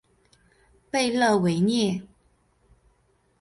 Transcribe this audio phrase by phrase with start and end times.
[0.89, 2.01] 贝勒维涅。